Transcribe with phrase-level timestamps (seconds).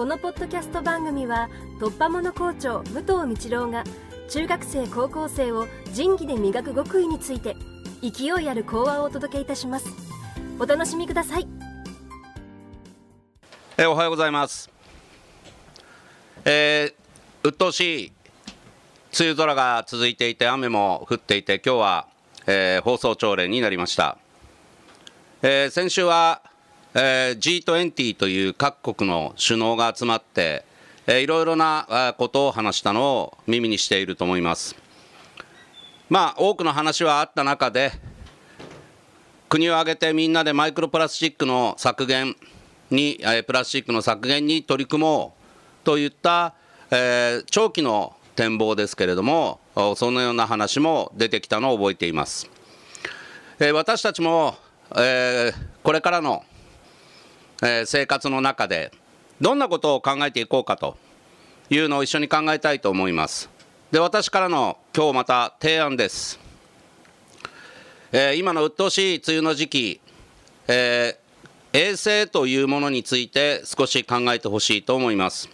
[0.00, 3.84] このポッドキャスト番組は突破者校長武藤道郎が
[4.30, 7.54] 中学生高校生を仁義で磨く極意について
[8.00, 9.90] 勢いある講話をお届けいたします。
[10.58, 11.46] お楽しみください。
[13.76, 14.70] えおはようございます。
[16.46, 18.12] えー、鬱陶しい
[19.18, 22.06] 梅雨空が続いていて雨も降っていて今日は、
[22.46, 24.16] えー、放送朝礼になりました、
[25.42, 26.40] えー、先週は、
[26.94, 30.64] えー、G20 という各国の首脳が集まって
[31.06, 34.76] えいろいろなことを話したのを耳にしていると思います。
[36.08, 37.92] まあ、多くの話はあった中で、
[39.48, 42.36] 国を挙げてみんなでマイクロプラスチックの削減
[42.90, 45.34] に、えプラスチックの削減に取り組も
[45.82, 46.54] うといった、
[46.90, 49.60] えー、長期の展望ですけれども、
[49.96, 52.48] そのような話も出てきたのを覚えています。
[53.58, 54.56] えー、私たちも、
[54.96, 56.44] えー、これからの、
[57.62, 58.92] え生活の中で、
[59.40, 60.96] どんなことを考えていこうかと
[61.68, 63.50] いうのを一緒に考えたいと思います。
[63.90, 66.38] で、私からの今日また提案です。
[68.12, 70.00] えー、今の鬱陶しい梅雨の時期、
[70.68, 75.48] えー、衛生というものについて少し考えてほしいと思います。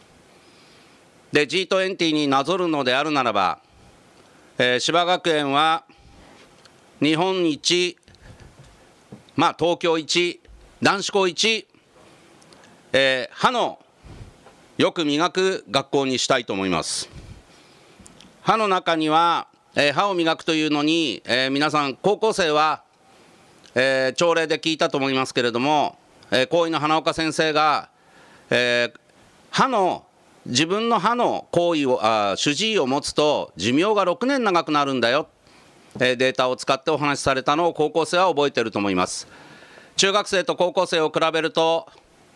[1.33, 3.61] で、G20 になぞるのであるならば、
[4.59, 5.85] えー、芝学園は
[7.01, 7.99] 日本一、
[9.35, 10.41] まあ東京一、
[10.81, 11.69] 男子校一、
[12.93, 13.79] えー、歯の
[14.79, 17.09] よく磨く学校にしたいと思います。
[18.43, 22.83] 歯の中には、えー、歯を磨くというのに、えー、皆さん高校生は、
[23.75, 25.99] え朝礼で聞いたと思いますけれども、
[26.31, 27.91] え行為の花岡先生が、
[28.49, 28.91] え
[29.51, 30.07] 歯の
[30.47, 35.29] 自分の歯の行為をあ主治医を持つと寿命が6年長くなるんだよ、
[36.01, 39.29] えデータを使ってお話しされたのを高校生は覚えていると思います。
[39.97, 41.87] 中学生と高校生を比べると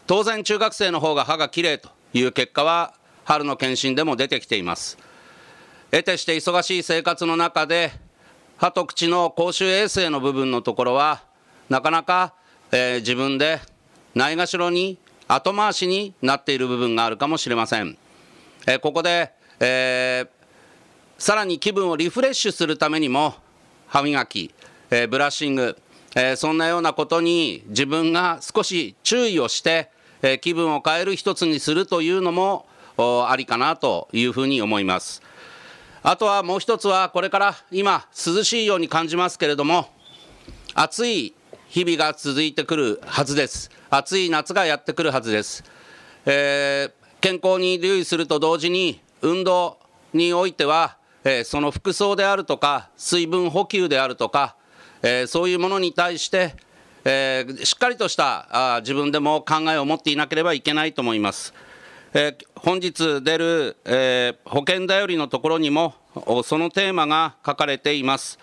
[0.06, 4.98] 当然中学生の方が歯がきれいという結果は春の検診でも出てきています。
[5.90, 7.92] 得てして忙しい生活の中で
[8.58, 11.22] 歯と口の公衆衛生の部分のところは
[11.68, 12.34] なかなか、
[12.70, 13.60] えー、自分で
[14.14, 17.96] ないがしろに後回しになっている部分があるかもしれません、
[18.66, 20.28] えー、ここで、えー、
[21.18, 23.34] さらに気分をリフレッシュするためにも
[23.88, 24.54] 歯磨き、
[24.90, 25.76] えブラッシング、
[26.14, 29.90] えそんなようなことに自分が少し注意をして
[30.22, 32.66] え気分を変える一つにするというのも
[32.96, 35.22] ありかなというふうに思います。
[36.02, 39.88] あとはもう一つはこれから今涼しいように感じますけれども
[40.74, 41.34] 暑い
[41.68, 45.62] 日々が続いてくるはずです暑い夏がやってくるはずです、
[46.24, 49.78] えー、健康に留意すると同時に運動
[50.14, 54.56] においては、えー、その服装であるとか水分補給であるとか、
[55.02, 56.56] えー、そういうものに対して
[57.04, 61.54] えー、しっかりとしたあ自分でも考えを持っていなければいけないと思います。
[62.12, 65.94] えー、本日出る、えー、保険だよりのところにも
[66.44, 68.38] そのテーマが書かれています。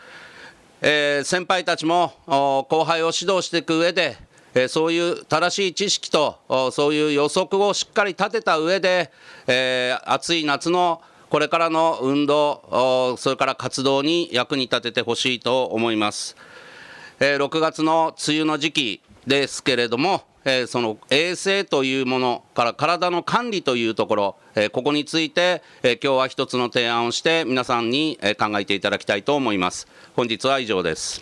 [0.81, 4.17] えー、先輩たちも後輩を指導していく上で、
[4.53, 9.11] えー、そういう正しい知識とそういう予測をしっかり立てた上で、
[9.47, 16.37] えー、暑い夏のこれからの運動それから活動に役に立ててほしいと思います。
[17.19, 29.87] えー、6月の梅雨の時期ですけれども、えー、その衛生というものから体の管理というところ、えー、ここについて、えー、今日は一つの提案をして皆さんに、え考えていただきたいと思います。
[30.15, 31.21] 本日は以上です。